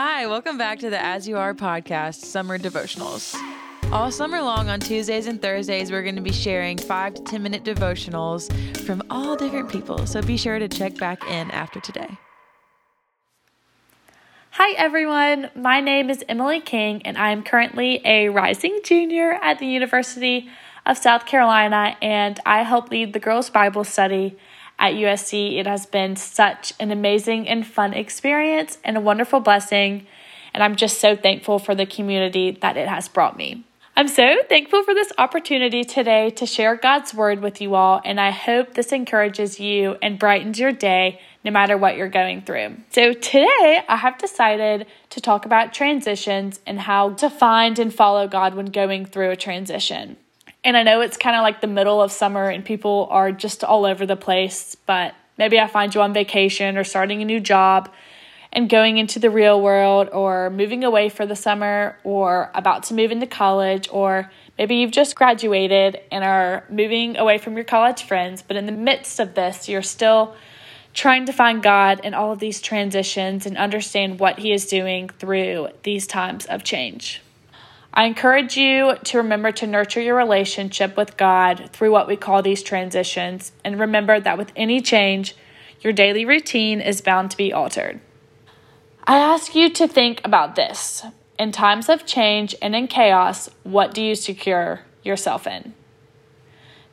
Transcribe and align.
Hi, 0.00 0.28
welcome 0.28 0.56
back 0.56 0.78
to 0.78 0.90
the 0.90 1.04
As 1.04 1.26
You 1.26 1.38
Are 1.38 1.52
podcast, 1.52 2.20
Summer 2.20 2.56
Devotionals. 2.56 3.34
All 3.90 4.12
summer 4.12 4.40
long 4.40 4.68
on 4.68 4.78
Tuesdays 4.78 5.26
and 5.26 5.42
Thursdays, 5.42 5.90
we're 5.90 6.04
going 6.04 6.14
to 6.14 6.22
be 6.22 6.30
sharing 6.30 6.78
five 6.78 7.14
to 7.14 7.22
10 7.24 7.42
minute 7.42 7.64
devotionals 7.64 8.76
from 8.76 9.02
all 9.10 9.34
different 9.34 9.68
people. 9.68 10.06
So 10.06 10.22
be 10.22 10.36
sure 10.36 10.60
to 10.60 10.68
check 10.68 10.96
back 10.98 11.24
in 11.28 11.50
after 11.50 11.80
today. 11.80 12.16
Hi, 14.50 14.72
everyone. 14.76 15.50
My 15.56 15.80
name 15.80 16.10
is 16.10 16.22
Emily 16.28 16.60
King, 16.60 17.02
and 17.02 17.18
I 17.18 17.32
am 17.32 17.42
currently 17.42 18.00
a 18.04 18.28
rising 18.28 18.78
junior 18.84 19.32
at 19.42 19.58
the 19.58 19.66
University 19.66 20.48
of 20.86 20.96
South 20.96 21.26
Carolina, 21.26 21.96
and 22.00 22.38
I 22.46 22.62
help 22.62 22.92
lead 22.92 23.14
the 23.14 23.18
girls' 23.18 23.50
Bible 23.50 23.82
study 23.82 24.38
at 24.78 24.94
USC. 24.94 25.58
It 25.58 25.66
has 25.66 25.86
been 25.86 26.16
such 26.16 26.72
an 26.78 26.90
amazing 26.90 27.48
and 27.48 27.66
fun 27.66 27.94
experience 27.94 28.78
and 28.84 28.96
a 28.96 29.00
wonderful 29.00 29.40
blessing. 29.40 30.06
And 30.54 30.62
I'm 30.62 30.76
just 30.76 31.00
so 31.00 31.16
thankful 31.16 31.58
for 31.58 31.74
the 31.74 31.86
community 31.86 32.52
that 32.62 32.76
it 32.76 32.88
has 32.88 33.08
brought 33.08 33.36
me. 33.36 33.64
I'm 33.98 34.06
so 34.06 34.44
thankful 34.48 34.84
for 34.84 34.94
this 34.94 35.10
opportunity 35.18 35.82
today 35.82 36.30
to 36.30 36.46
share 36.46 36.76
God's 36.76 37.12
word 37.12 37.40
with 37.40 37.60
you 37.60 37.74
all, 37.74 38.00
and 38.04 38.20
I 38.20 38.30
hope 38.30 38.74
this 38.74 38.92
encourages 38.92 39.58
you 39.58 39.96
and 40.00 40.20
brightens 40.20 40.60
your 40.60 40.70
day 40.70 41.20
no 41.44 41.50
matter 41.50 41.76
what 41.76 41.96
you're 41.96 42.08
going 42.08 42.42
through. 42.42 42.76
So, 42.92 43.12
today 43.12 43.80
I 43.88 43.96
have 43.96 44.16
decided 44.16 44.86
to 45.10 45.20
talk 45.20 45.46
about 45.46 45.72
transitions 45.72 46.60
and 46.64 46.78
how 46.78 47.14
to 47.14 47.28
find 47.28 47.76
and 47.80 47.92
follow 47.92 48.28
God 48.28 48.54
when 48.54 48.66
going 48.66 49.04
through 49.04 49.30
a 49.30 49.36
transition. 49.36 50.16
And 50.68 50.76
I 50.76 50.82
know 50.82 51.00
it's 51.00 51.16
kind 51.16 51.34
of 51.34 51.40
like 51.40 51.62
the 51.62 51.66
middle 51.66 52.02
of 52.02 52.12
summer 52.12 52.50
and 52.50 52.62
people 52.62 53.08
are 53.10 53.32
just 53.32 53.64
all 53.64 53.86
over 53.86 54.04
the 54.04 54.16
place, 54.16 54.74
but 54.74 55.14
maybe 55.38 55.58
I 55.58 55.66
find 55.66 55.94
you 55.94 56.02
on 56.02 56.12
vacation 56.12 56.76
or 56.76 56.84
starting 56.84 57.22
a 57.22 57.24
new 57.24 57.40
job 57.40 57.90
and 58.52 58.68
going 58.68 58.98
into 58.98 59.18
the 59.18 59.30
real 59.30 59.62
world 59.62 60.10
or 60.12 60.50
moving 60.50 60.84
away 60.84 61.08
for 61.08 61.24
the 61.24 61.34
summer 61.34 61.96
or 62.04 62.50
about 62.54 62.82
to 62.82 62.94
move 62.94 63.10
into 63.10 63.26
college 63.26 63.88
or 63.90 64.30
maybe 64.58 64.74
you've 64.74 64.90
just 64.90 65.16
graduated 65.16 66.02
and 66.12 66.22
are 66.22 66.64
moving 66.68 67.16
away 67.16 67.38
from 67.38 67.54
your 67.54 67.64
college 67.64 68.02
friends, 68.02 68.44
but 68.46 68.58
in 68.58 68.66
the 68.66 68.72
midst 68.72 69.20
of 69.20 69.34
this, 69.34 69.70
you're 69.70 69.80
still 69.80 70.36
trying 70.92 71.24
to 71.24 71.32
find 71.32 71.62
God 71.62 72.00
in 72.04 72.12
all 72.12 72.30
of 72.30 72.40
these 72.40 72.60
transitions 72.60 73.46
and 73.46 73.56
understand 73.56 74.20
what 74.20 74.38
He 74.38 74.52
is 74.52 74.66
doing 74.66 75.08
through 75.08 75.68
these 75.82 76.06
times 76.06 76.44
of 76.44 76.62
change. 76.62 77.22
I 77.92 78.04
encourage 78.04 78.56
you 78.56 78.96
to 79.04 79.18
remember 79.18 79.50
to 79.52 79.66
nurture 79.66 80.00
your 80.00 80.16
relationship 80.16 80.96
with 80.96 81.16
God 81.16 81.70
through 81.72 81.90
what 81.90 82.06
we 82.06 82.16
call 82.16 82.42
these 82.42 82.62
transitions, 82.62 83.52
and 83.64 83.80
remember 83.80 84.20
that 84.20 84.38
with 84.38 84.52
any 84.54 84.80
change, 84.80 85.34
your 85.80 85.92
daily 85.92 86.24
routine 86.24 86.80
is 86.80 87.00
bound 87.00 87.30
to 87.30 87.36
be 87.36 87.52
altered. 87.52 88.00
I 89.04 89.18
ask 89.18 89.54
you 89.54 89.70
to 89.70 89.88
think 89.88 90.20
about 90.24 90.54
this. 90.54 91.02
In 91.38 91.50
times 91.50 91.88
of 91.88 92.04
change 92.04 92.54
and 92.60 92.76
in 92.76 92.88
chaos, 92.88 93.48
what 93.62 93.94
do 93.94 94.02
you 94.02 94.14
secure 94.14 94.82
yourself 95.02 95.46
in? 95.46 95.72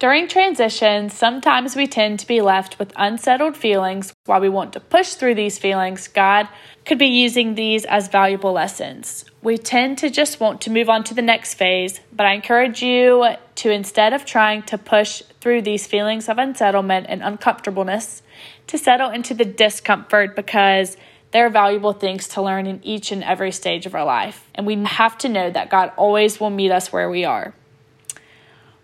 During 0.00 0.28
transitions, 0.28 1.12
sometimes 1.12 1.76
we 1.76 1.86
tend 1.86 2.20
to 2.20 2.26
be 2.26 2.40
left 2.40 2.78
with 2.78 2.90
unsettled 2.96 3.54
feelings. 3.54 4.14
While 4.24 4.40
we 4.40 4.48
want 4.48 4.72
to 4.72 4.80
push 4.80 5.12
through 5.12 5.34
these 5.34 5.58
feelings, 5.58 6.08
God 6.08 6.48
could 6.86 6.96
be 6.96 7.08
using 7.08 7.54
these 7.54 7.84
as 7.84 8.08
valuable 8.08 8.52
lessons. 8.52 9.26
We 9.42 9.58
tend 9.58 9.98
to 9.98 10.08
just 10.08 10.40
want 10.40 10.62
to 10.62 10.70
move 10.70 10.88
on 10.88 11.04
to 11.04 11.12
the 11.12 11.20
next 11.20 11.52
phase, 11.52 12.00
but 12.14 12.24
I 12.24 12.32
encourage 12.32 12.82
you 12.82 13.26
to 13.56 13.70
instead 13.70 14.14
of 14.14 14.24
trying 14.24 14.62
to 14.62 14.78
push 14.78 15.22
through 15.42 15.60
these 15.60 15.86
feelings 15.86 16.30
of 16.30 16.38
unsettlement 16.38 17.04
and 17.10 17.22
uncomfortableness, 17.22 18.22
to 18.68 18.78
settle 18.78 19.10
into 19.10 19.34
the 19.34 19.44
discomfort 19.44 20.34
because 20.34 20.96
there 21.32 21.44
are 21.44 21.50
valuable 21.50 21.92
things 21.92 22.26
to 22.28 22.40
learn 22.40 22.66
in 22.66 22.80
each 22.82 23.12
and 23.12 23.22
every 23.22 23.52
stage 23.52 23.84
of 23.84 23.94
our 23.94 24.06
life. 24.06 24.48
And 24.54 24.66
we 24.66 24.82
have 24.82 25.18
to 25.18 25.28
know 25.28 25.50
that 25.50 25.68
God 25.68 25.92
always 25.98 26.40
will 26.40 26.48
meet 26.48 26.70
us 26.70 26.90
where 26.90 27.10
we 27.10 27.26
are. 27.26 27.52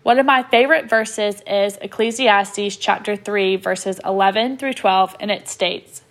One 0.07 0.19
of 0.19 0.25
my 0.25 0.41
favorite 0.41 0.89
verses 0.89 1.41
is 1.45 1.77
Ecclesiastes 1.81 2.77
chapter 2.77 3.17
3, 3.17 3.57
verses 3.57 3.99
11 4.05 4.55
through 4.55 4.75
12, 4.75 5.17
and 5.19 5.29
it 5.29 5.49
states, 5.49 6.01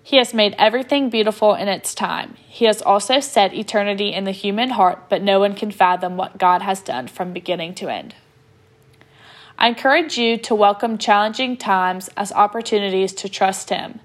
He 0.00 0.18
has 0.18 0.32
made 0.32 0.54
everything 0.58 1.10
beautiful 1.10 1.52
in 1.52 1.66
its 1.66 1.92
time. 1.92 2.36
He 2.46 2.66
has 2.66 2.80
also 2.80 3.18
set 3.18 3.52
eternity 3.52 4.12
in 4.12 4.22
the 4.22 4.30
human 4.30 4.70
heart, 4.70 5.08
but 5.08 5.22
no 5.22 5.40
one 5.40 5.56
can 5.56 5.72
fathom 5.72 6.16
what 6.16 6.38
God 6.38 6.62
has 6.62 6.80
done 6.80 7.08
from 7.08 7.32
beginning 7.32 7.74
to 7.74 7.88
end. 7.88 8.14
I 9.58 9.66
encourage 9.66 10.16
you 10.16 10.36
to 10.36 10.54
welcome 10.54 10.96
challenging 10.96 11.56
times 11.56 12.08
as 12.16 12.30
opportunities 12.30 13.12
to 13.14 13.28
trust 13.28 13.70
Him. 13.70 13.98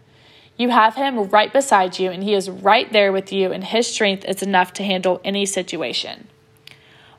You 0.58 0.70
have 0.70 0.96
Him 0.96 1.26
right 1.26 1.54
beside 1.54 2.00
you, 2.00 2.10
and 2.10 2.24
He 2.24 2.34
is 2.34 2.50
right 2.50 2.92
there 2.92 3.12
with 3.12 3.32
you, 3.32 3.52
and 3.52 3.64
His 3.64 3.86
strength 3.86 4.26
is 4.26 4.42
enough 4.42 4.74
to 4.74 4.84
handle 4.84 5.22
any 5.24 5.46
situation. 5.46 6.28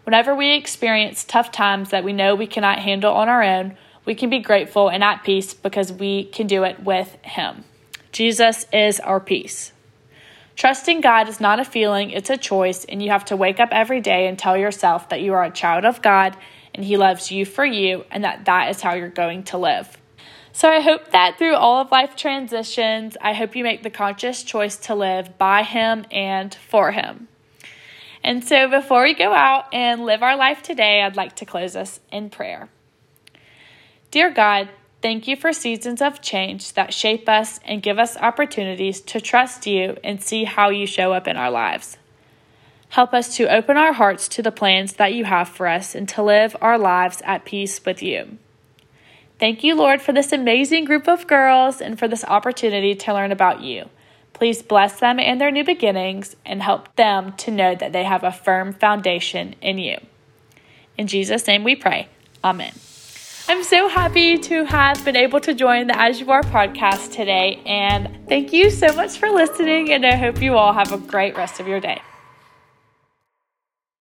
Whenever 0.05 0.35
we 0.35 0.53
experience 0.55 1.25
tough 1.25 1.53
times 1.53 1.91
that 1.91 2.05
we 2.05 2.13
know 2.13 2.35
we 2.35 2.47
cannot 2.47 2.79
handle 2.81 3.15
on 3.15 3.29
our 3.29 3.43
own, 3.43 3.77
we 4.05 4.15
can 4.15 4.31
be 4.31 4.41
grateful 4.41 4.89
and 4.89 5.05
at 5.05 5.23
peace 5.23 5.55
because 5.55 5.93
we 5.93 6.25
can 6.25 6.47
do 6.47 6.65
it 6.65 6.81
with 6.81 7.17
Him. 7.23 7.65
Jesus 8.11 8.67
is 8.73 8.99
our 9.01 9.21
peace. 9.21 9.73
Trusting 10.57 11.01
God 11.01 11.29
is 11.29 11.41
not 11.41 11.61
a 11.61 11.65
feeling, 11.65 12.11
it's 12.11 12.31
a 12.31 12.37
choice, 12.37 12.85
and 12.85 13.03
you 13.03 13.11
have 13.11 13.25
to 13.27 13.37
wake 13.37 13.59
up 13.59 13.71
every 13.73 14.01
day 14.01 14.27
and 14.27 14.39
tell 14.39 14.57
yourself 14.57 15.09
that 15.09 15.23
you 15.23 15.33
are 15.33 15.45
a 15.45 15.51
child 15.51 15.85
of 15.85 16.03
God 16.03 16.37
and 16.75 16.85
He 16.85 16.97
loves 16.97 17.31
you 17.31 17.45
for 17.45 17.65
you 17.65 18.05
and 18.11 18.25
that 18.25 18.45
that 18.45 18.71
is 18.71 18.83
how 18.83 18.95
you're 18.95 19.09
going 19.09 19.45
to 19.45 19.59
live. 19.59 19.97
So 20.53 20.69
I 20.69 20.81
hope 20.81 21.13
that 21.13 21.39
through 21.39 21.55
all 21.55 21.81
of 21.81 21.91
life 21.91 22.15
transitions, 22.15 23.17
I 23.21 23.33
hope 23.33 23.57
you 23.57 23.65
make 23.65 23.83
the 23.83 23.91
conscious 23.91 24.43
choice 24.43 24.77
to 24.79 24.95
live 24.95 25.39
by 25.39 25.63
Him 25.63 26.05
and 26.11 26.55
for 26.55 26.93
Him. 26.93 27.22
And 28.25 28.45
so 28.45 28.69
before 28.69 29.03
we 29.03 29.15
go 29.15 29.33
out 29.33 29.67
and 29.73 30.05
live 30.05 30.23
our 30.23 30.37
life 30.37 30.63
today, 30.63 31.03
I'd 31.03 31.17
like 31.17 31.37
to 31.37 31.45
close 31.45 31.75
us 31.75 32.01
in 32.11 32.31
prayer. 32.31 32.69
Dear 34.11 34.31
God, 34.31 34.69
thank 35.01 35.27
you 35.27 35.37
for 35.37 35.53
seasons 35.53 36.01
of 36.01 36.23
change 36.23 36.75
that 36.75 36.95
shape 36.95 37.29
us 37.29 37.59
and 37.65 37.83
give 37.83 37.99
us 37.99 38.17
opportunities 38.17 39.01
to 39.01 39.21
trust 39.21 39.67
you 39.67 39.97
and 40.05 40.23
see 40.23 40.45
how 40.45 40.71
you 40.71 40.87
show 40.87 41.13
up 41.13 41.27
in 41.27 41.37
our 41.37 41.51
lives. 41.51 41.99
Help 42.91 43.15
us 43.15 43.37
to 43.39 43.53
open 43.53 43.77
our 43.79 43.95
hearts 43.95 44.29
to 44.29 44.43
the 44.43 44.53
plans 44.53 44.93
that 44.95 45.15
you 45.15 45.25
have 45.25 45.49
for 45.49 45.67
us 45.67 45.95
and 45.95 46.09
to 46.11 46.23
live 46.23 46.55
our 46.61 46.79
lives 46.79 47.23
at 47.25 47.45
peace 47.45 47.83
with 47.85 48.03
you. 48.03 48.37
Thank 49.41 49.65
you, 49.65 49.75
Lord, 49.75 50.01
for 50.01 50.13
this 50.13 50.31
amazing 50.31 50.85
group 50.85 51.09
of 51.09 51.27
girls 51.27 51.81
and 51.81 51.99
for 51.99 52.07
this 52.07 52.23
opportunity 52.25 52.95
to 52.95 53.15
learn 53.15 53.33
about 53.33 53.63
you. 53.63 53.89
Please 54.43 54.61
bless 54.61 54.99
them 54.99 55.21
in 55.21 55.39
their 55.39 55.53
new 55.53 55.63
beginnings 55.63 56.35
and 56.45 56.61
help 56.61 56.97
them 56.97 57.33
to 57.35 57.53
know 57.53 57.77
that 57.77 57.93
they 57.93 58.03
have 58.03 58.25
a 58.25 58.33
firm 58.33 58.73
foundation 58.73 59.55
in 59.63 59.79
you. 59.79 59.97
In 60.99 61.07
Jesus' 61.07 61.47
name 61.47 61.63
we 61.63 61.77
pray. 61.77 62.09
Amen. 62.43 62.73
I'm 63.47 63.63
so 63.63 63.87
happy 63.87 64.37
to 64.39 64.65
have 64.65 65.05
been 65.05 65.15
able 65.15 65.39
to 65.43 65.55
join 65.55 65.87
the 65.87 65.97
As 65.97 66.19
You 66.19 66.33
Are 66.33 66.43
podcast 66.43 67.13
today, 67.13 67.63
and 67.65 68.27
thank 68.29 68.53
you 68.53 68.69
so 68.71 68.93
much 68.97 69.17
for 69.17 69.31
listening. 69.31 69.93
And 69.93 70.05
I 70.05 70.17
hope 70.17 70.43
you 70.43 70.57
all 70.57 70.73
have 70.73 70.91
a 70.91 70.99
great 70.99 71.37
rest 71.37 71.61
of 71.61 71.69
your 71.69 71.79
day. 71.79 72.03